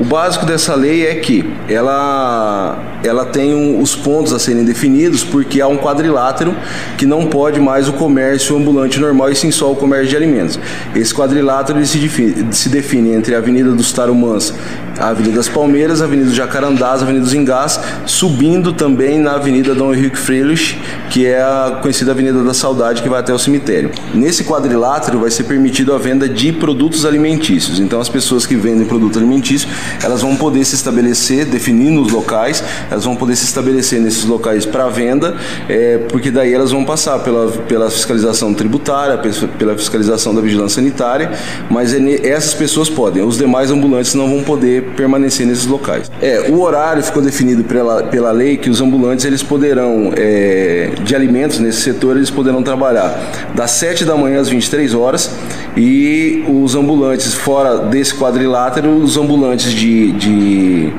[0.00, 5.22] O básico dessa lei é que ela, ela tem um, os pontos a serem definidos
[5.22, 6.54] porque há um quadrilátero
[6.96, 10.58] que não pode mais o comércio ambulante normal e sim só o comércio de alimentos.
[10.94, 14.54] Esse quadrilátero se, define, se define entre a Avenida dos Tarumãs,
[14.98, 19.32] a Avenida das Palmeiras, a Avenida dos Jacarandás, a Avenida dos Engás, subindo também na
[19.32, 23.38] Avenida Dom Henrique Freilich, que é a conhecida Avenida da Saudade que vai até o
[23.38, 23.90] cemitério.
[24.14, 27.78] Nesse quadrilátero vai ser permitido a venda de produtos alimentícios.
[27.78, 29.68] Então as pessoas que vendem produto alimentício
[30.02, 34.66] elas vão poder se estabelecer, definindo os locais, elas vão poder se estabelecer nesses locais
[34.66, 35.36] para venda,
[35.68, 39.18] é, porque daí elas vão passar pela, pela fiscalização tributária,
[39.58, 41.32] pela fiscalização da vigilância sanitária,
[41.70, 46.10] mas é, essas pessoas podem, os demais ambulantes não vão poder permanecer nesses locais.
[46.20, 51.14] É, o horário ficou definido pela, pela lei que os ambulantes eles poderão, é, de
[51.14, 55.30] alimentos nesse setor, eles poderão trabalhar das 7 da manhã às 23 horas
[55.76, 60.92] e os ambulantes fora desse quadrilátero, os ambulantes de, de,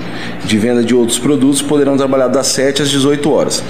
[0.45, 3.63] de venda de outros produtos poderão trabalhar das 7 às 18 horas.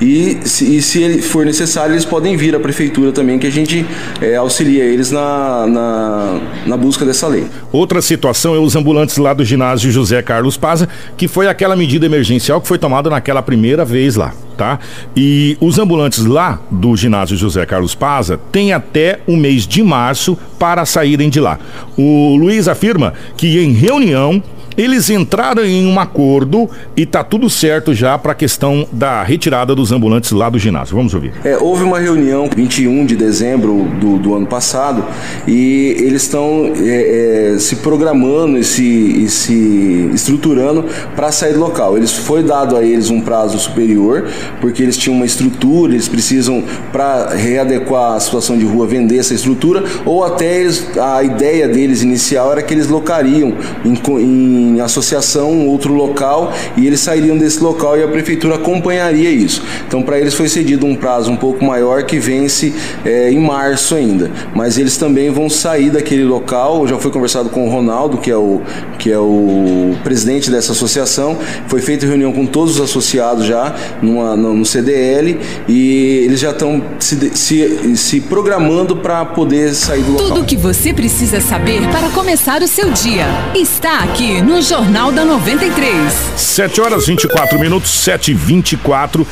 [0.00, 3.50] e se, e se ele for necessário, eles podem vir à prefeitura também, que a
[3.50, 3.86] gente
[4.20, 7.46] é, auxilia eles na, na, na, busca dessa lei.
[7.72, 12.06] Outra situação é os ambulantes lá do ginásio José Carlos Paza, que foi aquela medida
[12.06, 14.32] emergencial que foi tomada naquela primeira vez lá.
[14.56, 14.78] Tá?
[15.14, 20.36] E os ambulantes lá do ginásio José Carlos Paza têm até o mês de março
[20.58, 21.58] para saírem de lá.
[21.96, 24.42] O Luiz afirma que em reunião
[24.76, 29.74] eles entraram em um acordo e tá tudo certo já para a questão da retirada
[29.74, 30.96] dos ambulantes lá do ginásio.
[30.96, 31.32] Vamos ouvir.
[31.44, 35.04] É, houve uma reunião 21 de dezembro do, do ano passado
[35.46, 40.84] e eles estão é, é, se programando e se, e se estruturando
[41.14, 41.96] para sair do local.
[41.96, 44.26] Eles foi dado a eles um prazo superior
[44.60, 46.62] porque eles tinham uma estrutura, eles precisam
[46.92, 52.02] para readequar a situação de rua vender essa estrutura ou até eles, a ideia deles
[52.02, 57.62] inicial era que eles locariam em, em em associação, outro local, e eles sairiam desse
[57.62, 59.62] local e a prefeitura acompanharia isso.
[59.86, 62.72] Então, para eles foi cedido um prazo um pouco maior que vence
[63.04, 64.30] é, em março ainda.
[64.54, 66.86] Mas eles também vão sair daquele local.
[66.86, 68.60] Já foi conversado com o Ronaldo, que é o,
[68.98, 71.38] que é o presidente dessa associação.
[71.66, 76.82] Foi feita reunião com todos os associados já numa, no, CDL e eles já estão
[76.98, 80.28] se, se, se programando para poder sair do local.
[80.28, 84.62] Tudo o que você precisa saber para começar o seu dia está aqui no no
[84.62, 86.10] Jornal da 93.
[86.34, 89.26] 7 horas 24 minutos, 7 e 24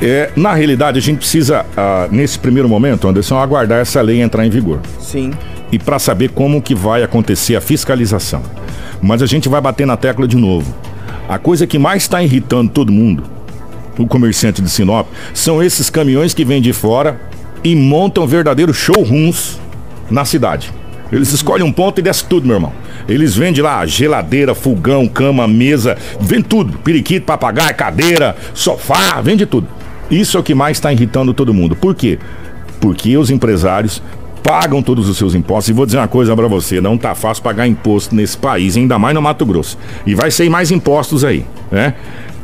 [0.00, 4.46] é, na realidade, a gente precisa, ah, nesse primeiro momento, Anderson, aguardar essa lei entrar
[4.46, 4.80] em vigor.
[5.00, 5.32] Sim.
[5.72, 8.42] E para saber como que vai acontecer a fiscalização.
[9.02, 10.72] Mas a gente vai bater na tecla de novo.
[11.28, 13.24] A coisa que mais está irritando todo mundo,
[13.98, 17.20] o comerciante de Sinop, são esses caminhões que vêm de fora
[17.64, 19.58] e montam verdadeiros showrooms
[20.08, 20.72] na cidade.
[21.12, 22.72] Eles escolhem um ponto e desce tudo, meu irmão.
[23.08, 26.78] Eles vendem lá geladeira, fogão, cama, mesa, vende tudo.
[26.78, 29.68] Periquito, papagaio, cadeira, sofá, vende tudo.
[30.10, 31.76] Isso é o que mais está irritando todo mundo.
[31.76, 32.18] Por quê?
[32.80, 34.02] Porque os empresários
[34.42, 35.70] pagam todos os seus impostos.
[35.70, 38.98] E vou dizer uma coisa para você: não tá fácil pagar imposto nesse país, ainda
[38.98, 39.78] mais no Mato Grosso.
[40.06, 41.94] E vai ser mais impostos aí, né?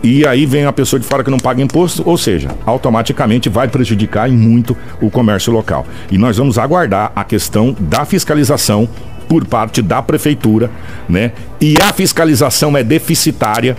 [0.02, 3.68] E aí vem a pessoa de fora que não paga imposto, ou seja, automaticamente vai
[3.68, 5.86] prejudicar em muito o comércio local.
[6.10, 8.88] E nós vamos aguardar a questão da fiscalização
[9.28, 10.70] por parte da prefeitura,
[11.08, 11.32] né?
[11.60, 13.76] E a fiscalização é deficitária,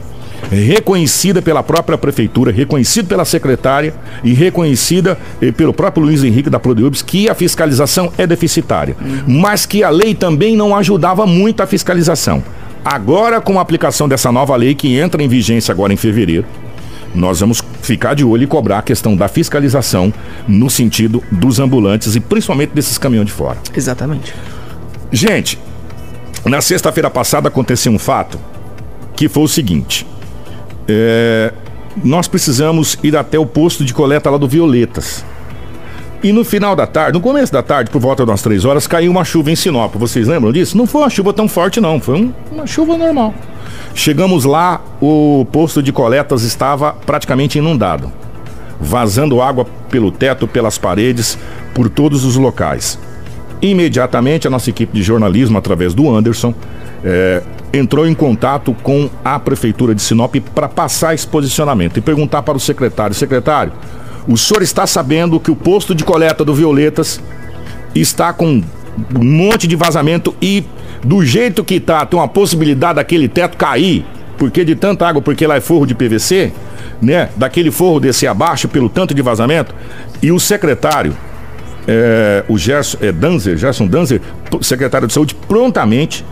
[0.49, 6.59] reconhecida pela própria prefeitura, reconhecida pela secretária e reconhecida eh, pelo próprio Luiz Henrique da
[6.59, 8.95] Prodeubs que a fiscalização é deficitária,
[9.27, 12.43] mas que a lei também não ajudava muito a fiscalização.
[12.83, 16.45] Agora, com a aplicação dessa nova lei que entra em vigência agora em fevereiro,
[17.13, 20.13] nós vamos ficar de olho e cobrar a questão da fiscalização
[20.47, 23.57] no sentido dos ambulantes e principalmente desses caminhões de fora.
[23.75, 24.33] Exatamente.
[25.11, 25.59] Gente,
[26.45, 28.39] na sexta-feira passada aconteceu um fato
[29.15, 30.07] que foi o seguinte:
[30.87, 31.53] é,
[32.03, 35.23] nós precisamos ir até o posto de coleta lá do Violetas.
[36.23, 39.09] E no final da tarde, no começo da tarde, por volta das três horas, caiu
[39.09, 39.95] uma chuva em Sinop.
[39.95, 40.77] Vocês lembram disso?
[40.77, 41.99] Não foi uma chuva tão forte, não.
[41.99, 43.33] Foi um, uma chuva normal.
[43.95, 48.11] Chegamos lá, o posto de coletas estava praticamente inundado,
[48.79, 51.39] vazando água pelo teto, pelas paredes,
[51.73, 52.99] por todos os locais.
[53.59, 56.53] Imediatamente, a nossa equipe de jornalismo, através do Anderson,
[57.03, 57.41] é,
[57.73, 62.57] entrou em contato com a Prefeitura de Sinop para passar esse posicionamento e perguntar para
[62.57, 63.73] o secretário: secretário,
[64.27, 67.19] o senhor está sabendo que o posto de coleta do Violetas
[67.95, 68.61] está com
[69.15, 70.63] um monte de vazamento e
[71.03, 74.05] do jeito que está, tem uma possibilidade daquele teto cair,
[74.37, 76.51] porque de tanta água, porque lá é forro de PVC,
[77.01, 77.29] né?
[77.35, 79.73] Daquele forro descer abaixo pelo tanto de vazamento.
[80.21, 81.15] E o secretário
[81.87, 84.21] é, o Gerson é, Danzer, Gerson Danzer,
[84.61, 86.23] secretário de Saúde, prontamente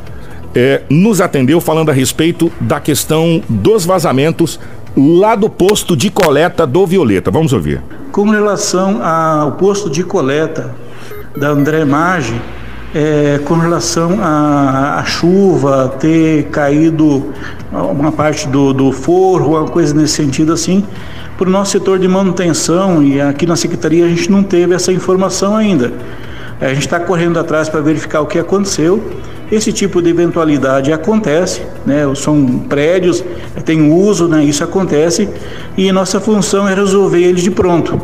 [0.56, 4.60] é, nos atendeu falando a respeito da questão dos vazamentos
[4.96, 7.32] lá do posto de coleta do Violeta.
[7.32, 7.82] Vamos ouvir.
[8.12, 10.76] Com relação ao posto de coleta
[11.38, 12.40] da André Maggi,
[12.94, 17.32] é, com relação à chuva ter caído
[17.72, 20.84] uma parte do, do forro, uma coisa nesse sentido assim,
[21.38, 24.92] para o nosso setor de manutenção e aqui na Secretaria a gente não teve essa
[24.92, 25.94] informação ainda.
[26.60, 29.02] A gente está correndo atrás para verificar o que aconteceu.
[29.52, 32.04] Esse tipo de eventualidade acontece, né?
[32.16, 33.24] São prédios,
[33.66, 34.44] tem uso, né?
[34.44, 35.28] Isso acontece
[35.76, 38.00] e nossa função é resolver eles de pronto.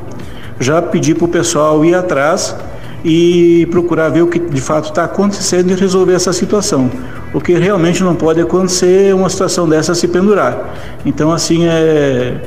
[0.60, 2.56] Já pedi para o pessoal ir atrás
[3.04, 6.90] e procurar ver o que de fato está acontecendo e resolver essa situação.
[7.32, 10.74] O que realmente não pode acontecer uma situação dessa se pendurar.
[11.06, 12.38] Então, assim, é,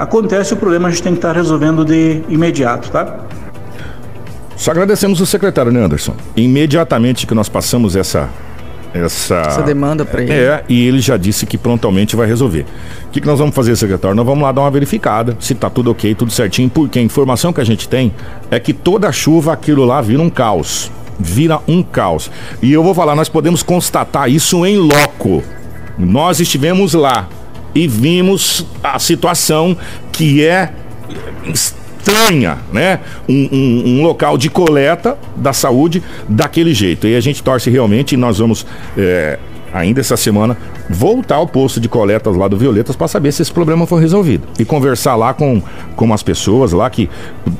[0.00, 3.18] acontece o problema, a gente tem que estar tá resolvendo de imediato, tá?
[4.56, 6.14] Só agradecemos o secretário, né, Anderson?
[6.36, 8.30] Imediatamente que nós passamos essa
[8.94, 10.32] essa, essa demanda para ele.
[10.32, 12.64] É, e ele já disse que prontamente vai resolver.
[13.06, 14.14] O que, que nós vamos fazer, secretário?
[14.14, 17.52] Nós vamos lá dar uma verificada, se tá tudo ok, tudo certinho, porque a informação
[17.52, 18.14] que a gente tem
[18.52, 20.92] é que toda chuva aquilo lá vira um caos.
[21.18, 22.30] Vira um caos.
[22.62, 25.42] E eu vou falar, nós podemos constatar isso em loco.
[25.98, 27.28] Nós estivemos lá
[27.74, 29.76] e vimos a situação
[30.12, 30.72] que é
[32.04, 33.00] estranha, né?
[33.26, 37.06] Um, um, um, local de coleta da saúde daquele jeito.
[37.06, 38.66] E a gente torce realmente e nós vamos.
[38.96, 39.38] É,
[39.74, 40.56] ainda essa semana,
[40.88, 44.46] voltar ao posto de coletas lá do Violetas para saber se esse problema foi resolvido.
[44.56, 45.60] E conversar lá com,
[45.96, 47.10] com as pessoas lá que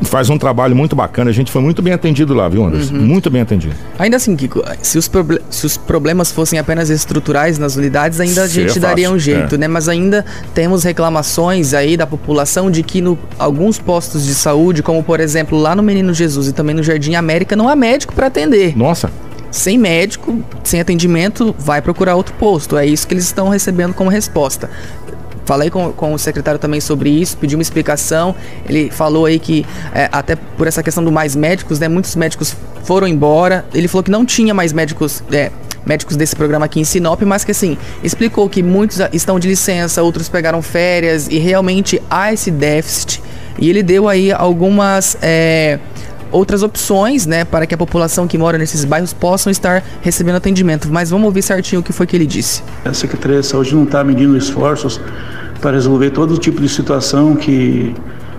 [0.02, 1.30] faz um trabalho muito bacana.
[1.30, 2.94] A gente foi muito bem atendido lá, viu, Anderson?
[2.94, 3.00] Uhum.
[3.00, 3.74] Muito bem atendido.
[3.98, 5.10] Ainda assim, Kiko, se os,
[5.50, 9.58] se os problemas fossem apenas estruturais nas unidades, ainda a gente daria um jeito, é.
[9.58, 9.66] né?
[9.66, 10.24] Mas ainda
[10.54, 15.58] temos reclamações aí da população de que no alguns postos de saúde, como por exemplo
[15.58, 18.76] lá no Menino Jesus e também no Jardim América, não há médico para atender.
[18.76, 19.10] Nossa
[19.54, 22.76] sem médico, sem atendimento, vai procurar outro posto.
[22.76, 24.68] É isso que eles estão recebendo como resposta.
[25.44, 28.34] Falei com, com o secretário também sobre isso, pedi uma explicação.
[28.68, 29.64] Ele falou aí que,
[29.94, 31.86] é, até por essa questão do mais médicos, né?
[31.86, 33.64] Muitos médicos foram embora.
[33.72, 35.22] Ele falou que não tinha mais médicos.
[35.30, 35.52] É,
[35.86, 40.02] médicos desse programa aqui em Sinop, mas que assim, explicou que muitos estão de licença,
[40.02, 43.22] outros pegaram férias e realmente há esse déficit.
[43.58, 45.16] E ele deu aí algumas.
[45.22, 45.78] É,
[46.34, 50.88] outras opções, né, para que a população que mora nesses bairros possam estar recebendo atendimento.
[50.90, 52.62] Mas vamos ouvir certinho o que foi que ele disse.
[52.84, 55.00] A Secretaria de Saúde não está medindo esforços
[55.60, 57.94] para resolver todo tipo de situação que,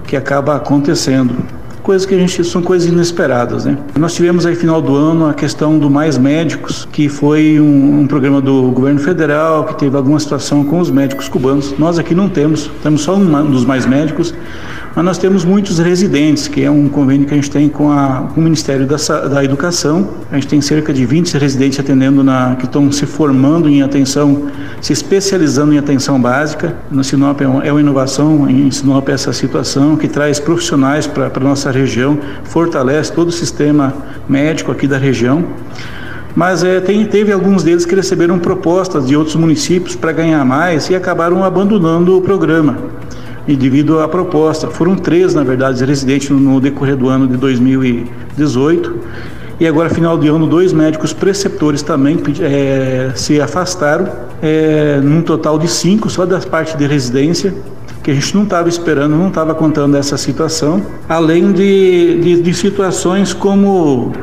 [0.05, 1.34] que acaba acontecendo.
[1.81, 3.77] Coisas que a gente são coisas inesperadas, né?
[3.97, 8.08] Nós tivemos aí final do ano a questão do Mais Médicos, que foi um, um
[8.08, 11.75] programa do governo federal que teve alguma situação com os médicos cubanos.
[11.77, 14.34] Nós aqui não temos, temos só um dos Mais Médicos
[14.95, 18.29] mas nós temos muitos residentes, que é um convênio que a gente tem com, a,
[18.34, 18.95] com o Ministério da,
[19.27, 20.08] da, Educação.
[20.31, 24.43] A gente tem cerca de 20 residentes atendendo, na, que estão se formando em atenção,
[24.79, 26.77] se especializando em atenção básica.
[26.89, 31.29] No Sinop é uma, é uma inovação em Sinop essa situação, que traz profissionais para
[31.36, 33.93] a nossa região, fortalece todo o sistema
[34.29, 35.43] médico aqui da região
[36.38, 40.89] mas é, tem, teve alguns deles que receberam propostas de outros municípios para ganhar mais
[40.89, 42.77] e acabaram abandonando o programa
[43.47, 44.67] e devido à proposta.
[44.67, 48.95] Foram três, na verdade, residentes no decorrer do ano de 2018.
[49.60, 54.10] E agora, final de ano, dois médicos preceptores também é, se afastaram,
[54.41, 57.53] é, num total de cinco, só da parte de residência
[58.05, 62.53] que a gente não estava esperando, não estava contando essa situação, além de, de, de,
[62.53, 64.13] situações como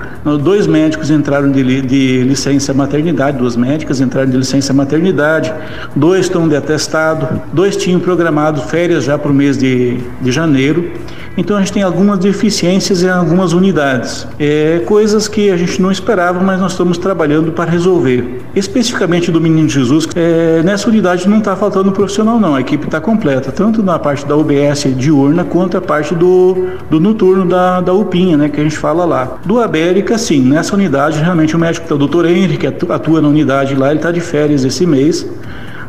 [0.40, 5.52] dois médicos entraram de, de licença maternidade, duas médicas entraram de licença maternidade,
[5.96, 10.88] dois estão de atestado, dois tinham programado férias já para o mês de, de janeiro,
[11.36, 15.90] então a gente tem algumas deficiências em algumas unidades, é, coisas que a gente não
[15.90, 18.42] esperava, mas nós estamos trabalhando para resolver.
[18.54, 23.00] Especificamente do Menino Jesus, é, nessa unidade não está faltando profissional não, a equipe está
[23.00, 27.94] completa, tanto na parte da UBS diurna quanto a parte do, do noturno da, da
[27.94, 29.38] UPinha, né, que a gente fala lá.
[29.44, 33.74] Do Abérica, sim, nessa unidade realmente o médico, o doutor Henrique, que atua na unidade
[33.74, 35.26] lá, ele está de férias esse mês.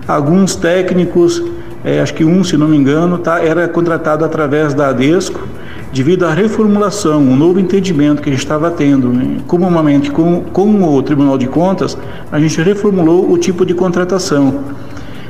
[0.07, 1.41] Alguns técnicos
[1.83, 5.47] é, acho que um, se não me engano, tá, era contratado através da ADESCO,
[5.91, 9.37] devido à reformulação, um novo entendimento que a gente estava tendo, né?
[9.47, 11.97] comumente com, com o Tribunal de Contas,
[12.31, 14.61] a gente reformulou o tipo de contratação.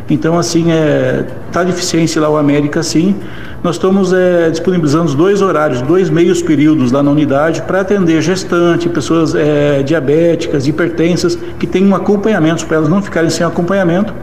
[0.09, 3.15] Então, assim, é, tá deficiência lá o América, sim.
[3.63, 8.89] Nós estamos é, disponibilizando dois horários, dois meios períodos lá na unidade para atender gestante,
[8.89, 14.13] pessoas é, diabéticas, hipertensas, que têm um acompanhamento, para elas não ficarem sem acompanhamento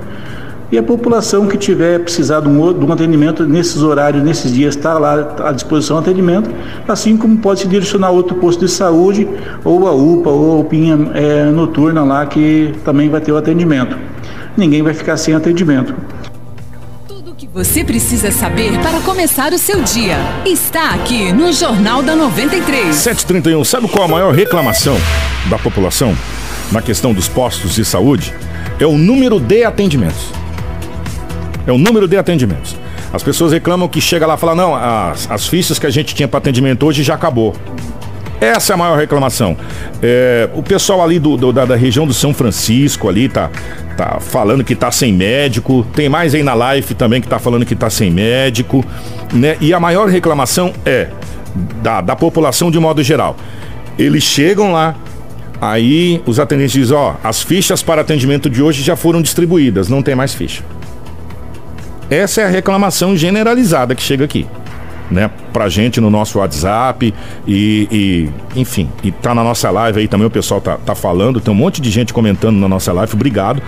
[0.72, 4.76] e a população que tiver precisado de um, de um atendimento nesses horários, nesses dias,
[4.76, 6.50] está lá à disposição do atendimento,
[6.86, 9.28] assim como pode se direcionar a outro posto de saúde,
[9.64, 13.96] ou a UPA, ou a UPinha é, noturna lá, que também vai ter o atendimento.
[14.56, 15.94] Ninguém vai ficar sem atendimento
[17.52, 20.16] Você precisa saber para começar o seu dia.
[20.46, 22.94] Está aqui no Jornal da 93.
[22.94, 24.96] 731, sabe qual a maior reclamação
[25.48, 26.16] da população
[26.70, 28.32] na questão dos postos de saúde?
[28.78, 30.39] É o número de atendimentos.
[31.66, 32.76] É o número de atendimentos.
[33.12, 36.14] As pessoas reclamam que chega lá e fala: não, as, as fichas que a gente
[36.14, 37.54] tinha para atendimento hoje já acabou.
[38.40, 39.54] Essa é a maior reclamação.
[40.02, 43.50] É, o pessoal ali do, do da, da, região do São Francisco ali tá,
[43.98, 45.86] tá falando que tá sem médico.
[45.94, 48.82] Tem mais aí na live também que tá falando que tá sem médico.
[49.30, 49.58] Né?
[49.60, 51.08] E a maior reclamação é
[51.82, 53.36] da, da população de modo geral.
[53.98, 54.96] Eles chegam lá,
[55.60, 60.02] aí os atendentes dizem, ó, as fichas para atendimento de hoje já foram distribuídas, não
[60.02, 60.62] tem mais ficha.
[62.10, 64.46] Essa é a reclamação generalizada que chega aqui
[65.10, 67.12] né, pra gente no nosso WhatsApp
[67.46, 71.40] e, e, enfim, e tá na nossa live aí também, o pessoal tá, tá falando,
[71.40, 73.60] tem um monte de gente comentando na nossa live, obrigado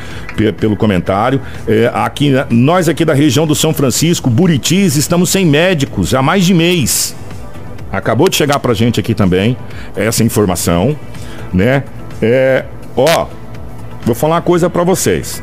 [0.59, 1.41] pelo comentário.
[1.67, 6.23] É, aqui, né, nós aqui da região do São Francisco, Buritis, estamos sem médicos há
[6.23, 7.17] mais de mês.
[7.91, 9.57] Acabou de chegar pra gente aqui também
[9.95, 10.97] essa informação,
[11.53, 11.85] né?
[12.23, 12.65] É,
[12.97, 13.27] ó,
[14.07, 15.43] vou falar uma coisa para vocês.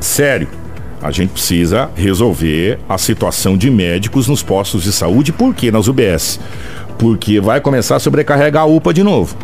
[0.00, 0.48] Sério,
[1.02, 5.88] a gente precisa resolver a situação de médicos nos postos de saúde, por que nas
[5.88, 6.38] UBS?
[6.98, 9.34] Porque vai começar a sobrecarregar a UPA de novo.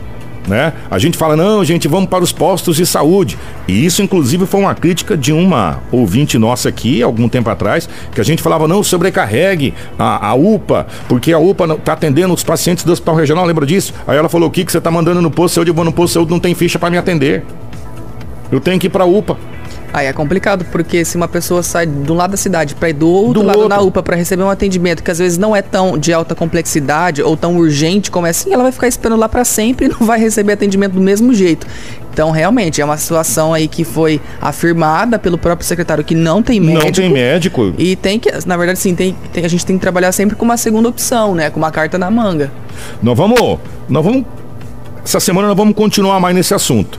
[0.47, 0.73] Né?
[0.89, 3.37] A gente fala, não, gente, vamos para os postos de saúde.
[3.67, 8.21] E isso, inclusive, foi uma crítica de uma ouvinte nossa aqui, algum tempo atrás, que
[8.21, 12.85] a gente falava, não, sobrecarregue a, a UPA, porque a UPA está atendendo os pacientes
[12.85, 13.93] do hospital regional, lembra disso?
[14.07, 15.71] Aí ela falou, o que, que você está mandando no posto de saúde?
[15.71, 17.45] Eu vou no posto de saúde, não tem ficha para me atender.
[18.53, 19.37] Eu tenho que ir para a UPA.
[19.93, 22.93] Aí é complicado, porque se uma pessoa sai de um lado da cidade para ir
[22.93, 23.77] do outro do lado outro.
[23.77, 27.23] na UPA para receber um atendimento que às vezes não é tão de alta complexidade
[27.23, 30.07] ou tão urgente como é assim, ela vai ficar esperando lá para sempre e não
[30.07, 31.67] vai receber atendimento do mesmo jeito.
[32.17, 36.59] Então, realmente, é uma situação aí que foi afirmada pelo próprio secretário que não tem
[36.59, 36.87] médico.
[36.87, 37.75] Não tem médico.
[37.77, 40.43] E tem que, na verdade, sim, tem, tem, a gente tem que trabalhar sempre com
[40.43, 41.51] uma segunda opção, né?
[41.51, 42.51] Com uma carta na manga.
[43.03, 43.59] Nós vamos.
[43.87, 44.25] Nós vamos.
[45.05, 46.99] Essa semana nós vamos continuar mais nesse assunto.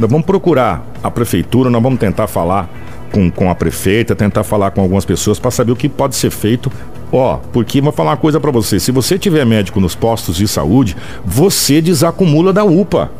[0.00, 2.68] Nós vamos procurar a prefeitura, nós vamos tentar falar
[3.10, 6.30] com, com a prefeita, tentar falar com algumas pessoas para saber o que pode ser
[6.30, 6.70] feito.
[7.12, 10.48] Ó, porque vou falar uma coisa para você: se você tiver médico nos postos de
[10.48, 13.10] saúde, você desacumula da UPA.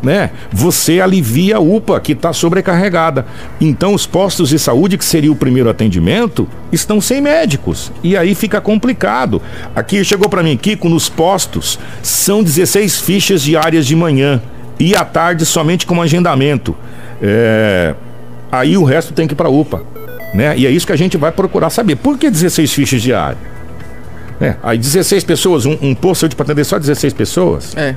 [0.00, 0.30] Né?
[0.52, 3.26] Você alivia a UPA que está sobrecarregada.
[3.60, 7.90] Então, os postos de saúde, que seria o primeiro atendimento, estão sem médicos.
[8.00, 9.42] E aí fica complicado.
[9.74, 14.40] Aqui chegou para mim, Kiko, nos postos são 16 fichas diárias de manhã
[14.78, 16.76] e à tarde somente com agendamento.
[17.22, 17.94] É,
[18.50, 19.82] aí o resto tem que ir para UPA.
[20.34, 20.56] Né?
[20.58, 21.96] E é isso que a gente vai procurar saber.
[21.96, 23.38] Por que 16 fichas diárias?
[24.40, 27.76] É, aí 16 pessoas, um, um posto de para atender só 16 pessoas?
[27.76, 27.94] É.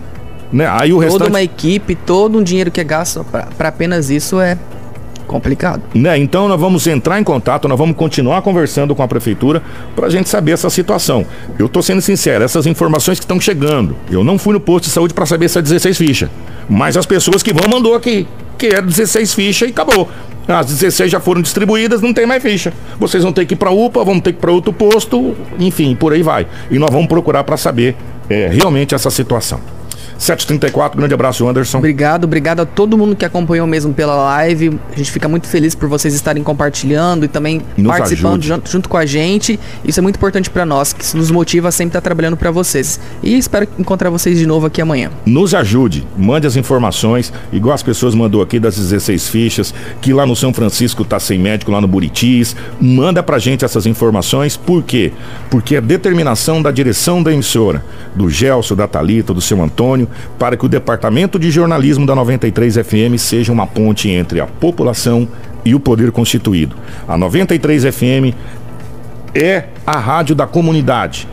[0.51, 0.67] Né?
[0.67, 1.29] Aí o Toda restante...
[1.29, 3.25] uma equipe, todo um dinheiro que é gasto
[3.57, 4.57] para apenas isso é
[5.27, 5.81] complicado.
[5.93, 6.17] Né?
[6.17, 9.63] Então nós vamos entrar em contato, nós vamos continuar conversando com a prefeitura
[9.95, 11.25] para a gente saber essa situação.
[11.57, 14.91] Eu estou sendo sincero, essas informações que estão chegando, eu não fui no posto de
[14.91, 16.29] saúde para saber se é 16 fichas,
[16.69, 18.27] mas as pessoas que vão mandou aqui,
[18.61, 20.07] que é 16 fichas e acabou.
[20.47, 22.71] As 16 já foram distribuídas, não tem mais ficha.
[22.99, 25.95] Vocês vão ter que ir para UPA, vão ter que ir para outro posto, enfim,
[25.95, 26.45] por aí vai.
[26.69, 27.95] E nós vamos procurar para saber
[28.29, 29.59] é, realmente essa situação.
[30.21, 31.79] 734, grande abraço, Anderson.
[31.79, 34.79] Obrigado, obrigado a todo mundo que acompanhou mesmo pela live.
[34.93, 38.87] A gente fica muito feliz por vocês estarem compartilhando e também nos participando junto, junto,
[38.87, 39.59] com a gente.
[39.83, 42.99] Isso é muito importante para nós, que nos motiva a sempre estar trabalhando para vocês.
[43.23, 45.09] E espero encontrar vocês de novo aqui amanhã.
[45.25, 50.23] Nos ajude, mande as informações, igual as pessoas mandou aqui das 16 fichas, que lá
[50.23, 52.55] no São Francisco tá sem médico, lá no Buritis.
[52.79, 55.13] Manda pra gente essas informações, por quê?
[55.49, 60.57] Porque é determinação da direção da emissora, do Gelson, da Talita, do seu Antônio, para
[60.57, 65.27] que o departamento de jornalismo da 93 FM seja uma ponte entre a população
[65.63, 66.75] e o poder constituído.
[67.07, 68.35] A 93 FM
[69.33, 71.27] é a rádio da comunidade.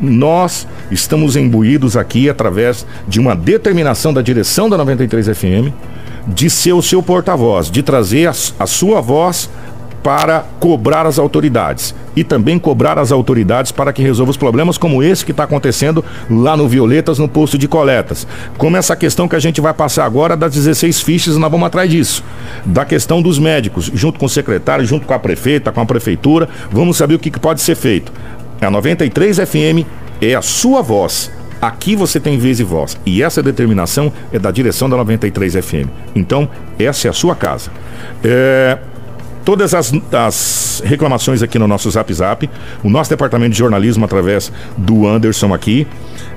[0.00, 5.72] Nós estamos imbuídos aqui através de uma determinação da direção da 93 FM
[6.26, 9.48] de ser o seu porta-voz, de trazer a, a sua voz
[10.02, 15.02] para cobrar as autoridades e também cobrar as autoridades para que resolva os problemas como
[15.02, 18.26] esse que está acontecendo lá no Violetas, no posto de coletas.
[18.56, 21.90] Como essa questão que a gente vai passar agora das 16 fichas, nós vamos atrás
[21.90, 22.24] disso.
[22.64, 26.48] Da questão dos médicos, junto com o secretário, junto com a prefeita, com a prefeitura,
[26.70, 28.12] vamos saber o que, que pode ser feito.
[28.60, 29.86] A 93 FM
[30.20, 31.30] é a sua voz.
[31.60, 32.96] Aqui você tem vez e voz.
[33.04, 35.88] E essa determinação é da direção da 93 FM.
[36.14, 37.70] Então, essa é a sua casa.
[38.22, 38.78] É,
[39.46, 42.50] todas as, as, reclamações aqui no nosso Zap Zap,
[42.82, 45.86] o nosso departamento de jornalismo através do Anderson aqui.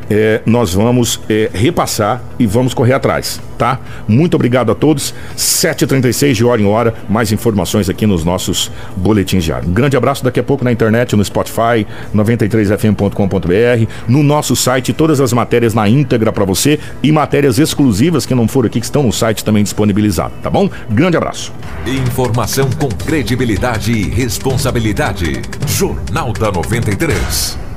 [0.10, 3.80] É, nós vamos é, repassar e vamos correr atrás, tá?
[4.08, 5.14] Muito obrigado a todos.
[5.38, 9.70] 7h36 de hora em hora, mais informações aqui nos nossos boletins diários.
[9.70, 11.86] Um grande abraço daqui a pouco na internet, no Spotify,
[12.16, 18.34] 93fm.com.br, no nosso site, todas as matérias na íntegra para você e matérias exclusivas que
[18.34, 20.70] não foram aqui, que estão no site também disponibilizado, tá bom?
[20.90, 21.54] Grande abraço.
[21.86, 25.42] Informação com credibilidade e responsabilidade.
[25.68, 27.69] Jornal da 93.